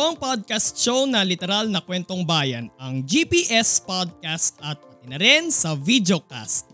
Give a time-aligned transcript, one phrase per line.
[0.00, 5.20] Ito ang podcast show na literal na kwentong bayan, ang GPS Podcast at pati na
[5.20, 6.72] rin sa videocast.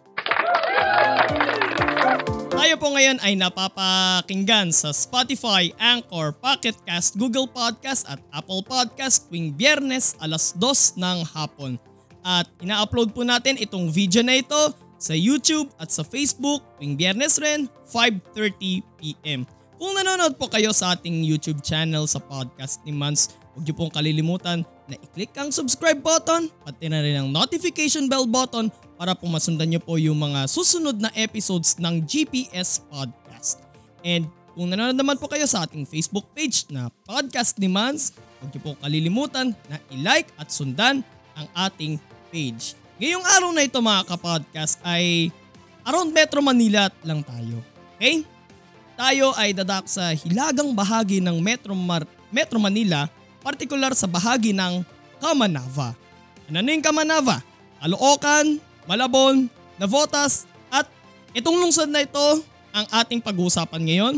[2.55, 6.79] Tayo po ngayon ay napapakinggan sa Spotify, Anchor, Pocket
[7.19, 11.83] Google Podcast at Apple Podcast tuwing biyernes alas 2 ng hapon.
[12.23, 14.71] At ina-upload po natin itong video na ito
[15.03, 19.56] sa YouTube at sa Facebook tuwing biyernes rin 5.30pm.
[19.77, 23.93] Kung nanonood po kayo sa ating YouTube channel sa podcast ni Mans, huwag niyo pong
[23.93, 29.29] kalilimutan na i-click ang subscribe button pati na rin ang notification bell button para po
[29.29, 33.61] masundan niyo po yung mga susunod na episodes ng GPS Podcast.
[34.01, 34.25] And
[34.57, 38.61] kung nanonood naman po kayo sa ating Facebook page na Podcast ni Mans, huwag niyo
[38.65, 41.05] pong kalilimutan na i-like at sundan
[41.37, 42.01] ang ating
[42.33, 42.73] page.
[42.97, 45.29] Ngayong araw na ito mga kapodcast ay
[45.85, 47.61] around Metro Manila lang tayo.
[48.01, 48.36] Okay?
[48.97, 53.13] Tayo ay dadak sa hilagang bahagi ng Metro, Mar- Metro Manila,
[53.45, 54.81] partikular sa bahagi ng
[55.21, 55.93] Kamanava.
[56.49, 57.45] Ano yung Kamanava?
[57.77, 58.57] Caloocan,
[58.89, 60.89] Malabon, Navotas, at
[61.37, 62.41] itong lungsod na ito
[62.73, 64.15] ang ating pag-uusapan ngayon,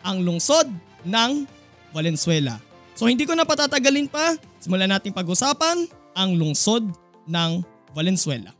[0.00, 0.72] ang lungsod
[1.04, 1.44] ng
[1.92, 2.56] Valenzuela.
[2.96, 5.84] So hindi ko na patatagalin pa, simulan nating pag-usapan
[6.16, 6.88] ang lungsod
[7.28, 7.60] ng
[7.92, 8.56] Valenzuela.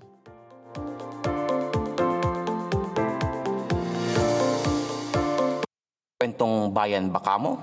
[6.34, 7.62] Kwentong bayan baka mo?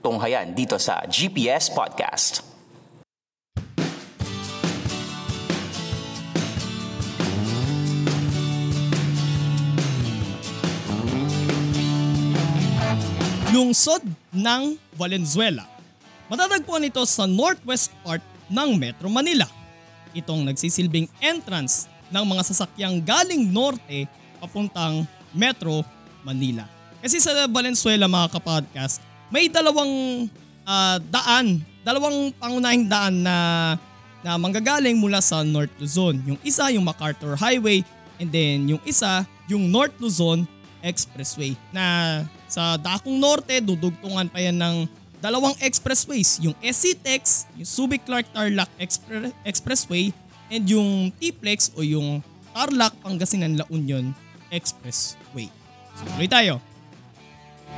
[0.00, 2.40] Tunghayan dito sa GPS Podcast.
[13.52, 14.00] Lungsod
[14.32, 15.68] ng Valenzuela.
[16.32, 19.44] Matatagpuan ito sa northwest part ng Metro Manila.
[20.16, 24.08] Itong nagsisilbing entrance ng mga sasakyang galing norte
[24.40, 25.04] papuntang
[25.36, 25.84] Metro
[26.24, 26.64] Manila.
[27.04, 30.24] Kasi sa Valenzuela mga kapodcast, may dalawang
[30.64, 33.36] ah, daan, dalawang pangunahing daan na
[34.24, 36.16] na manggagaling mula sa North Luzon.
[36.24, 37.84] Yung isa yung MacArthur Highway
[38.16, 40.48] and then yung isa yung North Luzon
[40.80, 44.76] Expressway na sa Dakong Norte dudugtungan pa yan ng
[45.20, 50.12] dalawang expressways, yung SCTEX, yung Subic Clark Tarlac Expre- Expressway
[50.52, 52.20] and yung T-Plex o yung
[52.52, 54.12] Tarlac Pangasinan La Union
[54.52, 55.48] Expressway.
[55.96, 56.60] So tuloy tayo.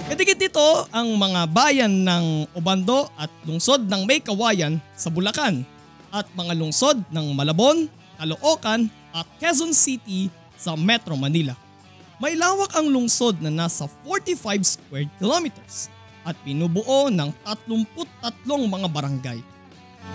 [0.05, 0.61] Kadigit dito
[0.93, 5.65] ang mga bayan ng Obando at lungsod ng May Kawayan sa Bulacan
[6.13, 7.89] at mga lungsod ng Malabon,
[8.21, 10.29] Caloocan at Quezon City
[10.61, 11.57] sa Metro Manila.
[12.21, 15.89] May lawak ang lungsod na nasa 45 square kilometers
[16.25, 19.41] at pinubuo ng 33 mga barangay.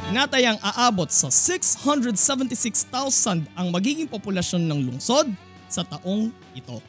[0.09, 5.29] Tinatayang aabot sa 676,000 ang magiging populasyon ng lungsod
[5.69, 6.81] sa taong ito.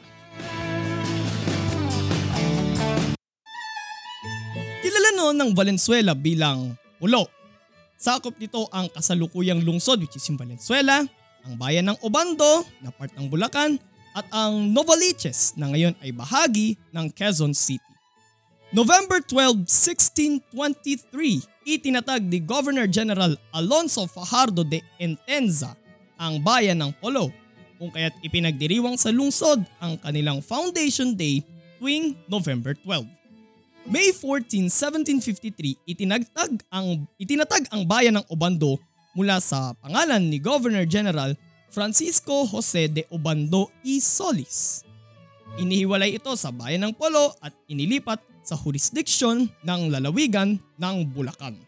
[5.23, 7.31] Noon ng Valenzuela bilang Pulo.
[7.95, 10.99] Sakop nito ang kasalukuyang lungsod which is yung Valenzuela,
[11.47, 13.79] ang bayan ng Obando na part ng Bulacan
[14.11, 17.79] at ang Novaliches na ngayon ay bahagi ng Quezon City.
[18.75, 25.71] November 12, 1623, itinatag ni Governor General Alonso Fajardo de Entenza
[26.19, 27.31] ang bayan ng Polo
[27.79, 31.47] kung kaya't ipinagdiriwang sa lungsod ang kanilang Foundation Day
[31.79, 33.22] tuwing November 12.
[33.83, 38.79] May 14, 1753, itinagtag ang, itinatag ang bayan ng Obando
[39.11, 41.35] mula sa pangalan ni Governor General
[41.67, 44.87] Francisco Jose de Obando y Solis.
[45.59, 51.59] Inihiwalay ito sa bayan ng Polo at inilipat sa jurisdiction ng lalawigan ng Bulacan.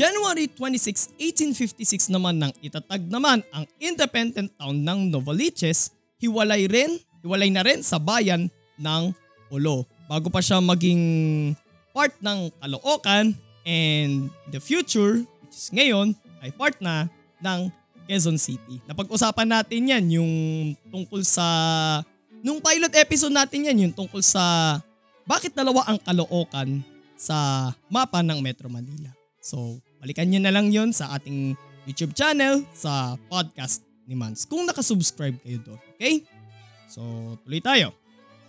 [0.00, 1.12] January 26,
[1.60, 7.84] 1856 naman nang itatag naman ang independent town ng Novaliches, hiwalay rin, hiwalay na rin
[7.84, 8.48] sa bayan
[8.80, 9.12] ng
[9.52, 11.02] Polo bago pa siya maging
[11.90, 13.34] part ng Caloocan
[13.66, 17.10] and the future, which is ngayon, ay part na
[17.42, 17.70] ng
[18.06, 18.78] Quezon City.
[18.86, 20.32] Napag-usapan natin yan yung
[20.94, 21.46] tungkol sa,
[22.40, 24.78] nung pilot episode natin yan, yung tungkol sa
[25.26, 26.86] bakit dalawa ang Caloocan
[27.18, 29.10] sa mapa ng Metro Manila.
[29.42, 34.62] So, balikan nyo na lang yon sa ating YouTube channel sa podcast ni Mans kung
[34.62, 35.80] nakasubscribe kayo doon.
[35.98, 36.22] Okay?
[36.86, 37.02] So,
[37.42, 37.90] tuloy tayo.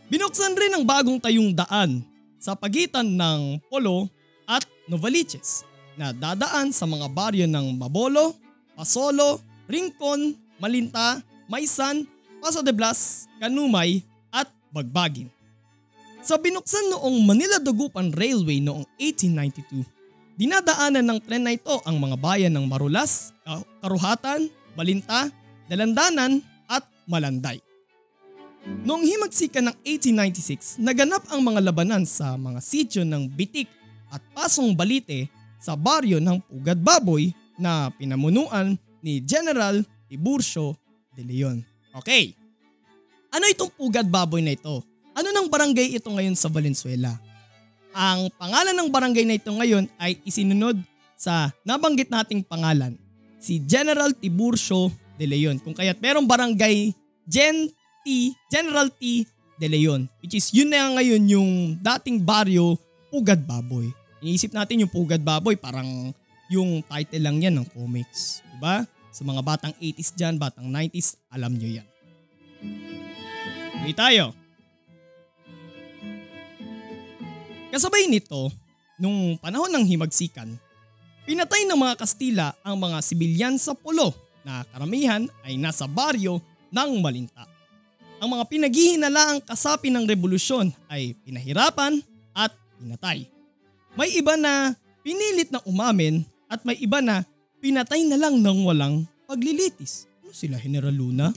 [0.07, 2.00] Binuksan rin ang bagong tayong daan
[2.39, 4.07] sa pagitan ng Polo
[4.48, 5.68] at Novaliches
[6.00, 8.31] na dadaan sa mga baryo ng Mabolo,
[8.71, 10.31] Pasolo, Rincon,
[10.63, 11.19] Malinta,
[11.51, 12.07] Maysan,
[12.39, 14.00] Paso de Blas, Kanumay
[14.31, 15.27] at Bagbagin.
[16.24, 19.83] Sa binuksan noong Manila Dagupan Railway noong 1892,
[20.39, 23.36] dinadaanan ng tren na ito ang mga bayan ng Marulas,
[23.83, 25.27] Karuhatan, Balinta,
[25.68, 26.39] Dalandanan
[26.71, 27.66] at Malanday.
[28.67, 33.71] Noong himagsikan ng 1896, naganap ang mga labanan sa mga sityo ng Bitik
[34.11, 40.75] at Pasong Balite sa baryo ng Pugad Baboy na pinamunuan ni General Tiburcio
[41.15, 41.63] de Leon.
[41.95, 42.35] Okay,
[43.31, 44.83] ano itong Pugad Baboy na ito?
[45.15, 47.15] Ano ng barangay ito ngayon sa Valenzuela?
[47.95, 50.77] Ang pangalan ng barangay na ito ngayon ay isinunod
[51.17, 52.93] sa nabanggit nating pangalan,
[53.41, 55.57] si General Tiburcio de Leon.
[55.57, 56.93] Kung kaya't merong barangay
[57.27, 57.73] Gen
[58.07, 59.27] T, General T
[59.59, 62.80] de Leon, which is yun na ngayon yung dating baryo
[63.12, 63.92] Pugad Baboy.
[64.24, 66.15] Iniisip natin yung Pugad Baboy, parang
[66.48, 68.39] yung title lang yan ng comics.
[68.56, 68.88] Diba?
[69.12, 71.88] Sa mga batang 80s dyan, batang 90s, alam nyo yan.
[73.75, 74.31] Tuloy tayo.
[77.75, 78.48] Kasabay nito,
[79.03, 80.56] nung panahon ng himagsikan,
[81.27, 84.15] pinatay ng mga Kastila ang mga sibilyan sa pulo
[84.48, 86.39] na karamihan ay nasa baryo
[86.71, 87.56] ng Malinta.
[88.17, 92.01] Ang mga pinaghihinalaang kasapi ng revolusyon ay pinahirapan
[92.33, 92.49] at
[92.81, 93.29] pinatay.
[93.93, 94.73] May iba na
[95.05, 97.21] pinilit na umamin at may iba na
[97.61, 100.09] pinatay na lang ng walang paglilitis.
[100.25, 101.29] Ano sila, General Luna?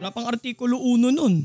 [0.00, 1.44] Wala pang artikulo 1 nun.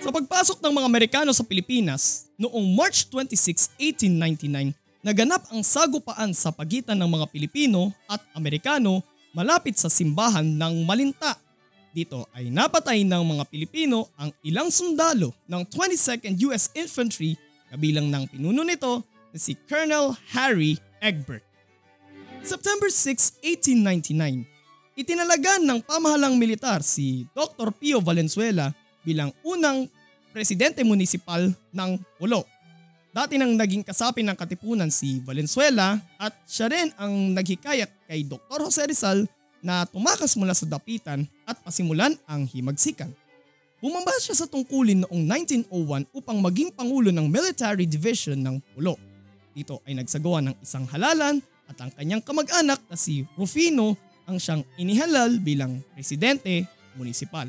[0.00, 4.72] Sa pagpasok ng mga Amerikano sa Pilipinas, noong March 26, 1899,
[5.04, 9.04] naganap ang sagupaan sa pagitan ng mga Pilipino at Amerikano
[9.34, 11.36] malapit sa simbahan ng Malinta.
[11.90, 17.38] Dito ay napatay ng mga Pilipino ang ilang sundalo ng 22nd US Infantry
[17.70, 19.02] kabilang ng pinuno nito
[19.34, 21.42] na si Colonel Harry Egbert.
[22.46, 24.46] September 6, 1899,
[24.94, 27.74] itinalagan ng pamahalang militar si Dr.
[27.74, 28.70] Pio Valenzuela
[29.02, 29.90] bilang unang
[30.30, 32.46] presidente munisipal ng Pulo.
[33.14, 38.66] Dati nang naging kasapi ng katipunan si Valenzuela at siya rin ang naghikayat kay Dr.
[38.66, 39.30] Jose Rizal
[39.62, 43.14] na tumakas mula sa dapitan at pasimulan ang himagsikan.
[43.78, 45.22] Bumamba siya sa tungkulin noong
[45.70, 48.98] 1901 upang maging pangulo ng Military Division ng Pulo.
[49.54, 51.38] Dito ay nagsagawa ng isang halalan
[51.70, 53.94] at ang kanyang kamag-anak na si Rufino
[54.26, 56.66] ang siyang inihalal bilang presidente
[56.98, 57.46] munisipal.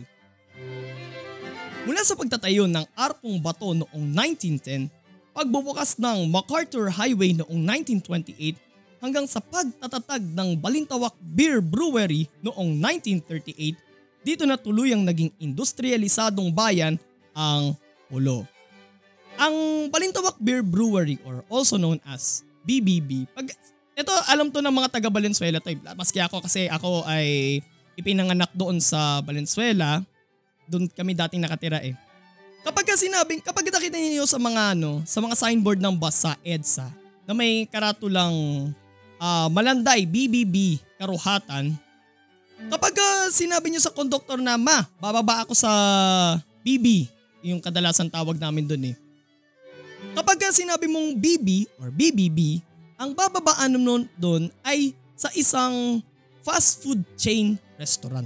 [1.90, 5.05] Mula sa pagtatayo ng Arpong Bato noong 1910,
[5.36, 7.60] pagbubukas ng MacArthur Highway noong
[8.00, 8.56] 1928
[9.04, 13.76] hanggang sa pagtatatag ng Balintawak Beer Brewery noong 1938,
[14.24, 16.96] dito na tuluyang naging industrialisadong bayan
[17.36, 17.76] ang
[18.08, 18.48] Pulo.
[19.36, 23.52] Ang Balintawak Beer Brewery or also known as BBB, pag
[23.96, 27.60] ito alam to ng mga taga Valenzuela to, maski ako kasi ako ay
[28.00, 30.00] ipinanganak doon sa Valenzuela,
[30.66, 31.94] doon kami dating nakatira eh.
[32.66, 36.34] Kapag ka sinabing, kapag nakita niyo sa mga ano, sa mga signboard ng bus sa
[36.42, 36.90] EDSA
[37.30, 38.34] na may karatulang
[39.22, 41.78] uh, Malanday, BBB, Karuhatan,
[42.66, 45.70] kapag uh, sinabi niyo sa conductor na, ma, bababa ako sa
[46.66, 47.06] BB,
[47.46, 48.96] yung kadalasan tawag namin doon eh.
[50.18, 52.66] Kapag uh, sinabi mong BB or BBB,
[52.98, 56.01] ang bababaan nun doon ay sa isang
[56.42, 58.25] fast food chain restaurant.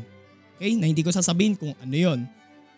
[0.55, 0.79] Okay?
[0.79, 2.23] Na hindi ko sasabihin kung ano yon.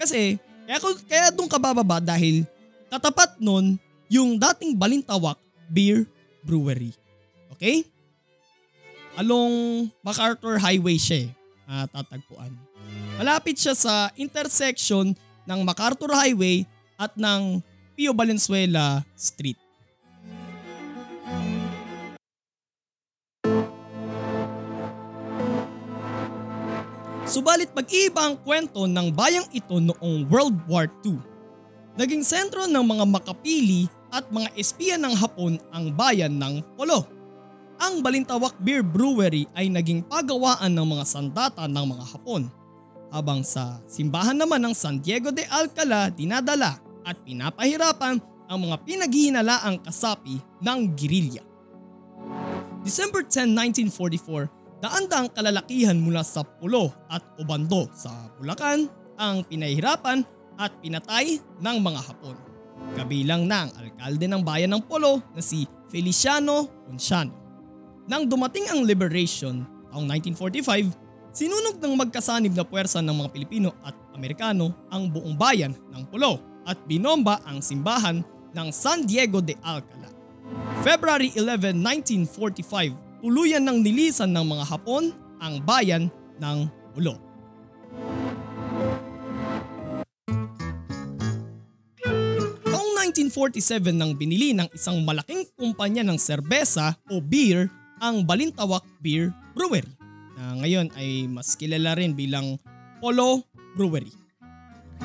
[0.02, 2.48] Kasi, kaya, ko, kaya doon ka bababa dahil
[2.88, 3.76] tatapat nun
[4.08, 5.36] yung dating Balintawak
[5.68, 6.08] Beer
[6.48, 6.96] Brewery.
[7.52, 7.84] Okay?
[9.20, 11.28] Along MacArthur Highway siya
[11.68, 12.56] uh, tatagpuan.
[13.20, 15.12] Malapit siya sa intersection
[15.44, 16.64] ng MacArthur Highway
[16.96, 17.60] at ng
[17.92, 19.60] Pio Valenzuela Street.
[27.32, 31.16] Subalit mag-iiba ang kwento ng bayang ito noong World War II.
[31.96, 37.08] Naging sentro ng mga makapili at mga espiya ng Hapon ang bayan ng Polo.
[37.80, 42.52] Ang Balintawak Beer Brewery ay naging pagawaan ng mga sandata ng mga Hapon.
[43.16, 48.20] Habang sa simbahan naman ng San Diego de Alcala dinadala at pinapahirapan
[48.52, 51.48] ang mga pinaghihinalaang kasapi ng girilya.
[52.84, 53.56] December 10,
[53.88, 58.10] 1944, Daan-daang kalalakihan mula sa Pulo at Obando sa
[58.42, 60.26] Bulacan ang pinahirapan
[60.58, 62.34] at pinatay ng mga Hapon.
[62.98, 67.30] Kabilang ng alkalde ng bayan ng Pulo na si Feliciano Ponciano.
[68.10, 69.62] Nang dumating ang liberation
[69.94, 75.72] taong 1945, Sinunog ng magkasanib na puwersa ng mga Pilipino at Amerikano ang buong bayan
[75.72, 78.20] ng Pulo at binomba ang simbahan
[78.52, 80.12] ng San Diego de Alcala.
[80.84, 81.72] February 11,
[82.28, 86.10] 1945, tuluyan ng nilisan ng mga Hapon ang bayan
[86.42, 86.66] ng
[86.98, 87.16] Pulo.
[92.66, 97.70] Taong 1947 nang binili ng isang malaking kumpanya ng serbesa o beer
[98.02, 99.86] ang Balintawak Beer Brewery
[100.34, 102.58] na ngayon ay mas kilala rin bilang
[102.98, 103.46] Polo
[103.78, 104.10] Brewery.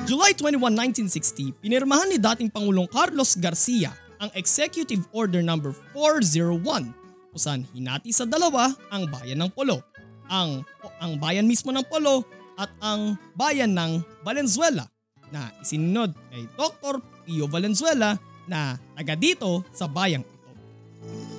[0.09, 0.57] July 21,
[1.05, 5.57] 1960, pinirmahan ni dating Pangulong Carlos Garcia ang Executive Order No.
[5.93, 9.83] 401 kung saan hinati sa dalawa ang bayan ng Polo,
[10.27, 10.63] ang,
[10.99, 14.89] ang bayan mismo ng Polo at ang bayan ng Valenzuela
[15.29, 16.99] na isinunod kay Dr.
[17.27, 18.15] Pio Valenzuela
[18.47, 20.51] na taga dito sa bayang ito.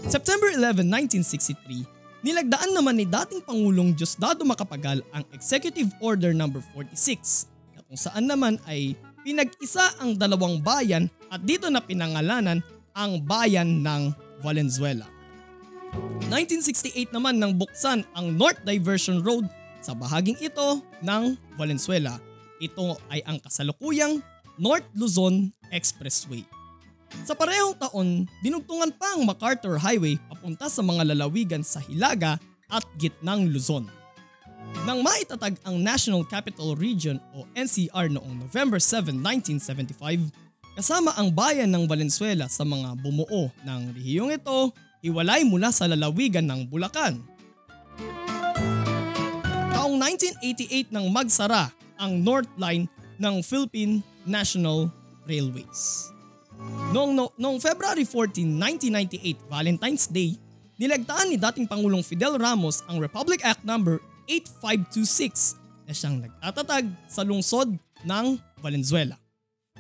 [0.09, 0.85] September 11,
[1.25, 6.49] 1963, nilagdaan naman ni dating Pangulong Diosdado Macapagal ang Executive Order No.
[6.49, 12.61] 46 na kung saan naman ay pinag-isa ang dalawang bayan at dito na pinangalanan
[12.97, 15.18] ang bayan ng Valenzuela.
[16.29, 19.49] 1968 naman nang buksan ang North Diversion Road
[19.81, 22.21] sa bahaging ito ng Valenzuela.
[22.59, 24.21] Ito ay ang kasalukuyang
[24.59, 26.43] North Luzon Expressway.
[27.25, 32.37] Sa parehong taon, dinugtungan pa ang MacArthur Highway papunta sa mga lalawigan sa Hilaga
[32.69, 33.89] at gitnang Luzon.
[34.85, 40.29] Nang maitatag ang National Capital Region o NCR noong November 7, 1975,
[40.77, 46.47] kasama ang bayan ng Valenzuela sa mga bumuo ng rehiyong ito, hiwalay mula sa lalawigan
[46.47, 47.23] ng Bulacan.
[49.75, 52.87] Taong 1988 nang magsara ang North Line
[53.19, 54.91] ng Philippine National
[55.27, 56.11] Railways.
[56.91, 58.43] Noong, no, noong February 14,
[58.91, 60.35] 1998, Valentine's Day,
[60.79, 63.79] nilagtaan ni dating Pangulong Fidel Ramos ang Republic Act No.
[64.29, 65.57] 8526
[65.89, 67.73] na siyang nagtatatag sa lungsod
[68.05, 68.27] ng
[68.61, 69.17] Valenzuela.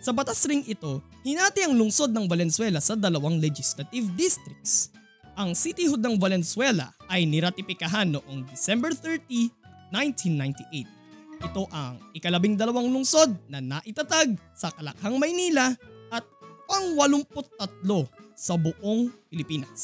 [0.00, 4.94] Sa batas ring ito, hinati ang lungsod ng Valenzuela sa dalawang legislative districts.
[5.38, 9.54] Ang cityhood ng Valenzuela ay niratipikahan noong December 30,
[9.94, 11.46] 1998.
[11.46, 15.70] Ito ang ikalabing dalawang lungsod na naitatag sa Kalakhang, Maynila
[16.10, 16.26] at
[16.66, 17.86] pang-83
[18.34, 19.82] sa buong Pilipinas.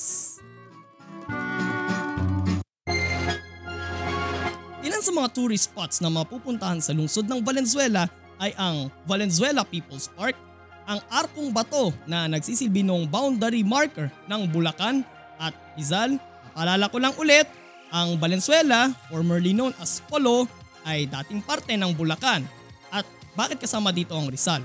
[4.83, 8.11] Ilan sa mga tourist spots na mapupuntahan sa lungsod ng Valenzuela
[8.43, 10.35] ay ang Valenzuela People's Park,
[10.83, 16.17] ang Arkong Bato na nagsisilbi ng boundary marker ng Bulacan at Rizal.
[16.55, 17.47] Paalala ko lang ulit,
[17.95, 20.51] ang Valenzuela, formerly known as Polo,
[20.83, 22.43] ay dating parte ng Bulacan.
[22.91, 24.63] At bakit kasama dito ang Rizal?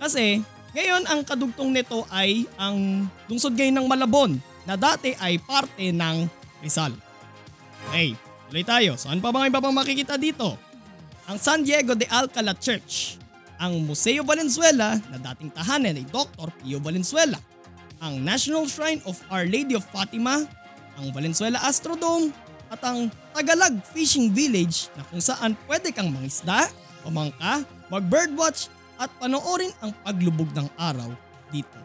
[0.00, 0.40] Kasi
[0.72, 4.32] ngayon ang kadugtong nito ay ang lungsod ngayon ng Malabon
[4.64, 6.16] na dati ay parte ng
[6.62, 6.92] Rizal.
[7.90, 8.14] Okay,
[8.48, 8.92] tuloy tayo.
[9.00, 10.54] Saan pa bang iba pang makikita dito?
[11.26, 13.16] Ang San Diego de Alcala Church,
[13.60, 16.48] ang Museo Valenzuela na dating tahanan ni Dr.
[16.58, 17.36] Pio Valenzuela,
[18.00, 20.48] ang National Shrine of Our Lady of Fatima,
[20.96, 22.32] ang Valenzuela Astrodome,
[22.72, 26.72] at ang Tagalog Fishing Village na kung saan pwede kang mangisda,
[27.04, 27.60] pamangka,
[27.92, 31.12] mag-birdwatch at panoorin ang paglubog ng araw
[31.52, 31.76] dito.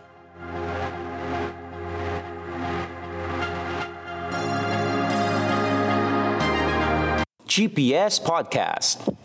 [7.44, 9.25] GPS Podcast.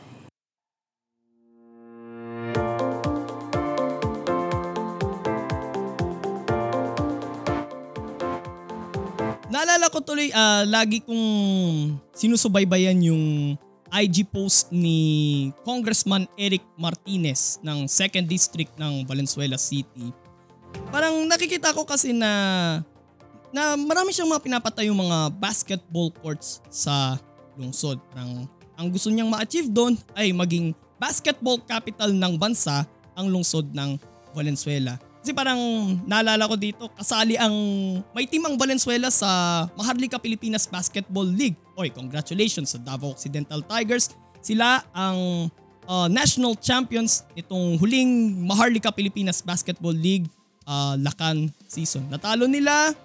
[9.61, 11.21] Naalala ko tuloy, ah, lagi kong
[12.17, 13.61] sinusubaybayan yung
[13.93, 20.17] IG post ni Congressman Eric Martinez ng 2nd District ng Valenzuela City.
[20.89, 22.33] Parang nakikita ko kasi na
[23.53, 27.21] na marami siyang mga pinapatayong mga basketball courts sa
[27.61, 28.01] lungsod.
[28.17, 28.49] Parang
[28.81, 34.01] ang gusto niyang ma-achieve doon ay maging basketball capital ng bansa ang lungsod ng
[34.33, 34.97] Valenzuela.
[35.21, 35.61] Kasi parang
[36.09, 37.53] naalala ko dito, kasali ang
[38.17, 39.29] may team ang Valenzuela sa
[39.77, 41.61] Maharlika Pilipinas Basketball League.
[41.77, 44.17] Oy, congratulations sa Davao Occidental Tigers.
[44.41, 45.53] Sila ang
[45.85, 50.25] uh, national champions itong huling Maharlika Pilipinas Basketball League
[50.65, 52.09] uh, Lakan season.
[52.09, 52.97] Natalo nila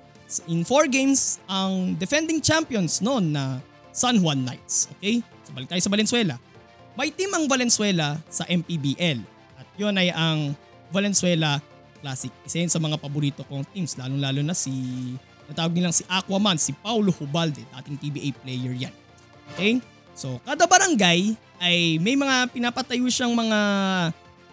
[0.48, 3.60] in 4 games ang defending champions noon na
[3.92, 4.88] San Juan Knights.
[4.98, 5.20] Okay?
[5.44, 6.40] So balik tayo sa Valenzuela.
[6.96, 9.20] May team ang Valenzuela sa MPBL
[9.60, 10.56] at yun ay ang
[10.96, 11.60] Valenzuela
[12.06, 12.30] Classic.
[12.46, 14.70] Isa yun sa mga paborito kong teams, lalong-lalo na si,
[15.50, 18.94] natawag nilang si Aquaman, si Paulo Hubalde, dating TBA player yan.
[19.58, 19.82] Okay?
[20.14, 23.60] So, kada barangay ay may mga pinapatayo siyang mga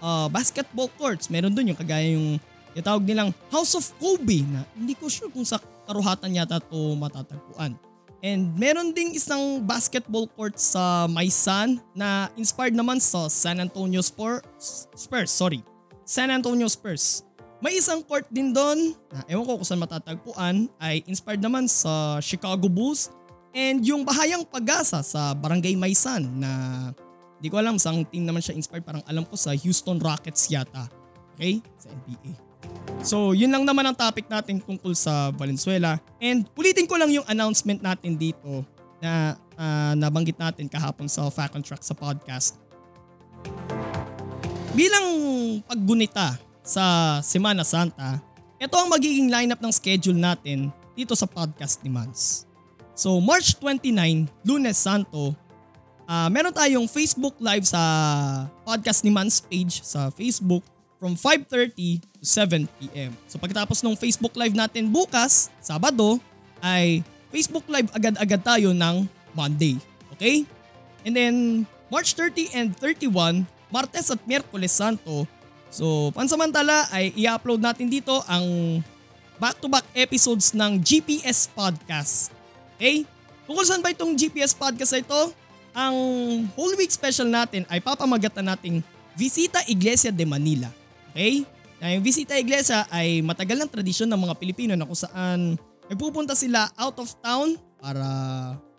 [0.00, 1.28] uh, basketball courts.
[1.28, 2.40] Meron doon yung kagaya yung
[2.80, 7.76] tawag nilang House of Kobe na hindi ko sure kung sa karuhatan yata to matatagpuan.
[8.24, 14.88] And meron ding isang basketball court sa Maysan na inspired naman sa San Antonio Spurs.
[14.96, 15.60] Spurs, sorry.
[16.06, 17.26] San Antonio Spurs.
[17.62, 22.18] May isang court din doon na ewan ko kung saan matatagpuan ay inspired naman sa
[22.18, 23.14] Chicago Bulls
[23.54, 26.50] and yung Bahayang Pag-asa sa Barangay Maysan na
[27.38, 30.90] di ko alam saan team naman siya inspired parang alam ko sa Houston Rockets yata.
[31.38, 31.62] Okay?
[31.78, 32.34] Sa NBA.
[33.06, 36.02] So, yun lang naman ang topic natin tungkol sa Valenzuela.
[36.18, 38.66] And ulitin ko lang yung announcement natin dito
[38.98, 42.58] na uh, nabanggit natin kahapon sa Fact on Track sa podcast.
[44.74, 45.06] Bilang
[45.62, 48.22] paggunita sa Semana Santa,
[48.62, 52.46] ito ang magiging lineup ng schedule natin dito sa podcast ni Mans.
[52.94, 55.34] So March 29, Lunes Santo,
[56.06, 57.82] uh, meron tayong Facebook Live sa
[58.62, 60.62] podcast ni Mans page sa Facebook
[61.02, 63.10] from 5.30 to 7pm.
[63.26, 66.22] So pagkatapos ng Facebook Live natin bukas, Sabado,
[66.62, 67.02] ay
[67.34, 69.82] Facebook Live agad-agad tayo ng Monday.
[70.14, 70.46] Okay?
[71.02, 71.34] And then
[71.90, 73.42] March 30 and 31,
[73.74, 75.26] Martes at Miyerkules Santo.
[75.72, 78.44] So pansamantala ay i-upload natin dito ang
[79.40, 82.28] back-to-back episodes ng GPS Podcast.
[82.76, 83.08] Okay?
[83.48, 85.20] Kung saan ba itong GPS Podcast na ito,
[85.72, 85.96] ang
[86.52, 88.84] Holy Week special natin ay papamagatan nating
[89.16, 90.68] Visita Iglesia de Manila.
[91.10, 91.48] Okay?
[91.80, 95.56] Na yung Visita Iglesia ay matagal ng tradisyon ng mga Pilipino na kung saan
[95.88, 98.06] nagpupunta sila out of town para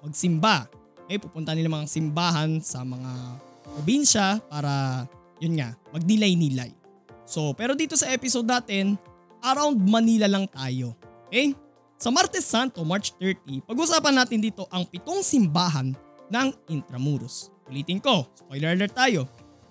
[0.06, 0.70] magsimba.
[1.10, 1.18] Okay?
[1.18, 5.04] Pupunta nila mga simbahan sa mga probinsya para
[5.42, 6.83] yun nga, magnilay-nilay.
[7.24, 9.00] So, pero dito sa episode natin,
[9.44, 10.96] around Manila lang tayo.
[11.28, 11.56] Okay?
[12.00, 15.96] Sa Martes Santo, March 30, pag-usapan natin dito ang pitong simbahan
[16.28, 17.48] ng Intramuros.
[17.72, 19.24] Ulitin ko, spoiler alert tayo.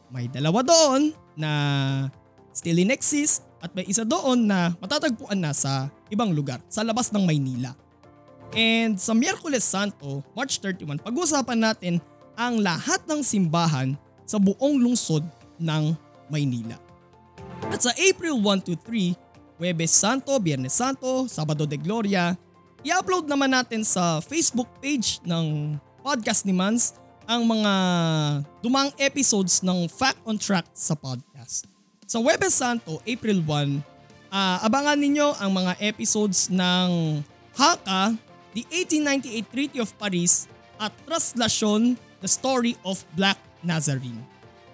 [0.09, 1.50] May dalawa doon na
[2.52, 7.12] still in exist at may isa doon na matatagpuan na sa ibang lugar sa labas
[7.12, 7.73] ng Maynila.
[8.52, 11.94] And sa Miyerkules Santo, March 31, pag-usapan natin
[12.37, 13.97] ang lahat ng simbahan
[14.28, 15.25] sa buong lungsod
[15.56, 15.97] ng
[16.28, 16.91] Maynila.
[17.72, 19.16] At sa April 1 to 3,
[19.56, 22.37] Huwebes Santo, Biyernes Santo, Sabado de Gloria,
[22.85, 26.92] i-upload naman natin sa Facebook page ng podcast ni Mans
[27.24, 27.72] ang mga
[28.61, 31.64] dumang episodes ng Fact on Track sa podcast.
[32.04, 33.72] Sa Webes Santo, April 1, uh,
[34.28, 37.24] ah, abangan ninyo ang mga episodes ng
[37.56, 38.20] Haka,
[38.52, 40.44] the 1898 Treaty of Paris
[40.76, 44.20] at Traslasyon, the Story of Black Nazarene.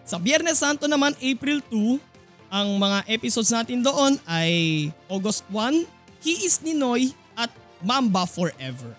[0.02, 2.08] Sa Biyernes Santo naman, April 2,
[2.48, 5.84] ang mga episodes natin doon ay August 1,
[6.24, 7.52] He is Ninoy at
[7.84, 8.96] Mamba Forever.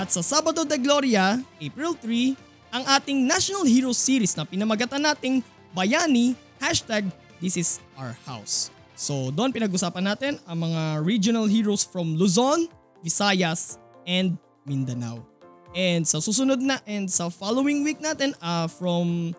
[0.00, 2.34] At sa Sabado de Gloria, April 3,
[2.72, 5.40] ang ating National Hero Series na pinamagatan nating
[5.72, 8.74] Bayani, hashtag This is our house.
[8.98, 12.66] So doon pinag-usapan natin ang mga regional heroes from Luzon,
[12.98, 14.34] Visayas, and
[14.66, 15.22] Mindanao.
[15.70, 19.30] And sa susunod na and sa following week natin uh, from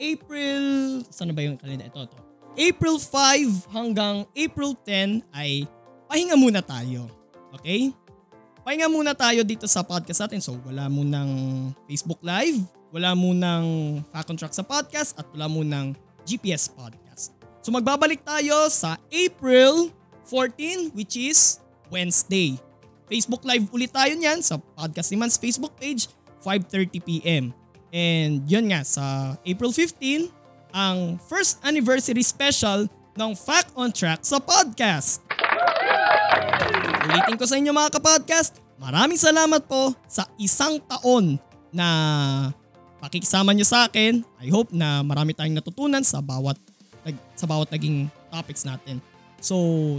[0.00, 1.92] April, saan ba yung kalenda?
[1.92, 2.21] Ito, ito.
[2.56, 5.64] April 5 hanggang April 10 ay
[6.08, 7.08] pahinga muna tayo.
[7.56, 7.92] Okay?
[8.62, 10.40] Pahinga muna tayo dito sa podcast natin.
[10.44, 11.32] So wala munang
[11.88, 12.60] Facebook Live,
[12.92, 15.96] wala munang Fact on sa podcast at wala munang
[16.28, 17.32] GPS podcast.
[17.64, 19.90] So magbabalik tayo sa April
[20.28, 22.60] 14 which is Wednesday.
[23.08, 26.08] Facebook Live ulit tayo niyan sa Podcast ni Mans Facebook page
[26.40, 27.52] 5.30pm.
[27.92, 30.32] And yun nga, sa April 15,
[30.72, 35.20] ang first anniversary special ng Fact on Track sa podcast.
[37.06, 41.36] Ulitin ko sa inyo mga kapodcast, maraming salamat po sa isang taon
[41.68, 41.88] na
[43.04, 44.24] pakikisama nyo sa akin.
[44.40, 46.56] I hope na marami tayong natutunan sa bawat
[47.36, 49.02] sa bawat naging topics natin.
[49.42, 49.56] So,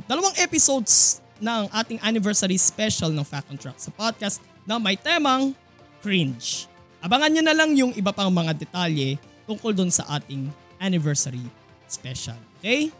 [0.07, 5.51] dalawang episodes ng ating anniversary special ng Fact on Track sa podcast na may temang
[5.99, 6.71] cringe.
[7.03, 10.47] Abangan nyo na lang yung iba pang mga detalye tungkol doon sa ating
[10.83, 11.47] anniversary
[11.87, 12.35] special.
[12.59, 12.91] Okay?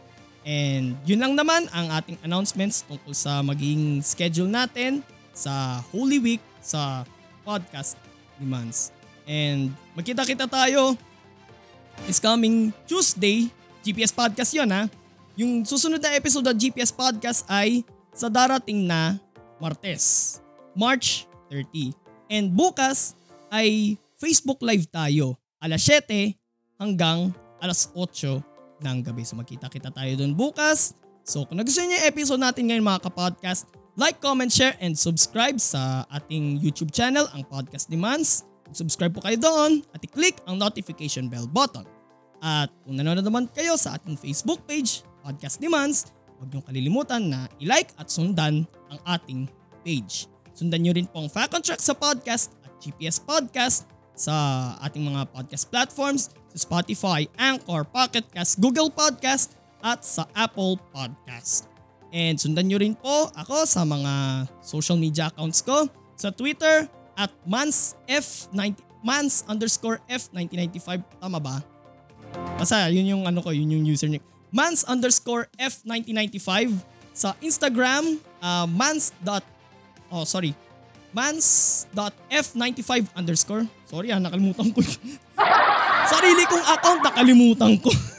[0.44, 5.04] And yun lang naman ang ating announcements tungkol sa maging schedule natin
[5.36, 7.04] sa Holy Week sa
[7.44, 8.00] podcast
[8.40, 8.88] ni Mans.
[9.28, 10.96] And magkita-kita tayo
[12.08, 13.48] is coming Tuesday
[13.84, 14.88] GPS Podcast yon ha.
[15.36, 19.16] Yung susunod na episode ng GPS Podcast ay sa darating na
[19.60, 20.38] Martes,
[20.76, 21.92] March 30.
[22.28, 23.16] And bukas
[23.48, 26.36] ay Facebook Live tayo alas 7
[26.80, 27.32] hanggang
[27.64, 29.24] alas 8 ng gabi.
[29.24, 30.92] So magkita-kita tayo doon bukas.
[31.24, 33.64] So kung nagustuhan niyo yung episode natin ngayon mga kapodcast,
[33.96, 38.44] like, comment, share, and subscribe sa ating YouTube channel, ang Podcast Demands.
[38.74, 41.86] Subscribe po kayo doon at i-click ang notification bell button.
[42.44, 47.48] At kung nanonood naman kayo sa ating Facebook page, Podcast Demands, huwag niyong kalilimutan na
[47.62, 49.48] i-like at sundan ang ating
[49.80, 50.28] page.
[50.54, 54.34] sundan nyo rin po ang Fact Track sa podcast at GPS Podcast sa
[54.78, 61.68] ating mga podcast platforms Spotify, Anchor, Pocket Cast, Google Podcast at sa Apple Podcast.
[62.14, 66.86] And sundan nyo rin po ako sa mga social media accounts ko sa Twitter
[67.18, 71.60] at mansf90 mans underscore f1995 tama ba?
[72.56, 74.24] Basta yun yung ano ko, yun yung username.
[74.54, 76.72] Mans underscore f1995
[77.12, 79.44] sa Instagram, uh, mans dot,
[80.10, 80.56] oh sorry,
[81.14, 83.66] mans.f95 underscore.
[83.86, 84.82] Sorry ah, nakalimutan ko.
[86.04, 87.88] Sarili kong account, nakalimutan ko.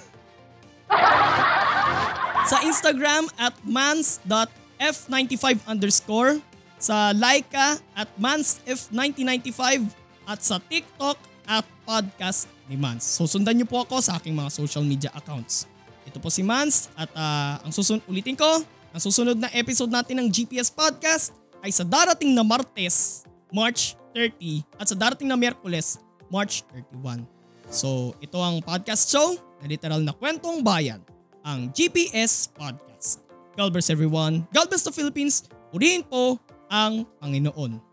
[2.49, 6.37] sa Instagram at mans.f95 underscore.
[6.75, 9.89] Sa Laika at mansf1995
[10.29, 11.17] at sa TikTok
[11.49, 13.01] at podcast ni Mans.
[13.01, 15.65] So sundan niyo po ako sa aking mga social media accounts.
[16.05, 20.21] Ito po si Mans at uh, ang susunod ulitin ko, ang susunod na episode natin
[20.21, 21.33] ng GPS Podcast
[21.65, 25.97] ay sa darating na Martes, March 30 at sa darating na Miyerkules,
[26.29, 27.34] March 31.
[27.75, 31.03] So ito ang podcast show na literal na kwentong bayan,
[31.43, 33.19] ang GPS Podcast.
[33.59, 34.47] God bless everyone.
[34.55, 35.43] God bless the Philippines.
[35.75, 36.39] Purihin po
[36.71, 37.83] ang Panginoon.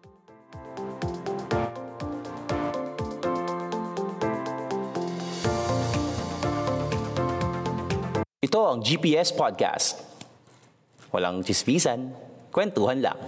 [8.39, 9.99] Ito ang GPS Podcast.
[11.11, 12.15] Walang chismisan,
[12.55, 13.19] kwentuhan lang.